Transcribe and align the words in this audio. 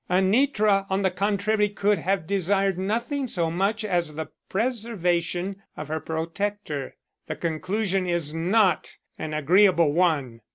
Anitra, 0.09 0.87
on 0.89 1.03
the 1.03 1.11
contrary, 1.11 1.69
could 1.69 1.99
have 1.99 2.25
desired 2.25 2.75
nothing 2.79 3.27
so 3.27 3.51
much 3.51 3.85
as 3.85 4.15
the 4.15 4.29
preservation 4.49 5.61
of 5.77 5.89
her 5.89 5.99
protector. 5.99 6.95
The 7.27 7.35
conclusion 7.35 8.07
is 8.07 8.33
not 8.33 8.97
an 9.19 9.35
agreeable 9.35 9.93
one. 9.93 10.41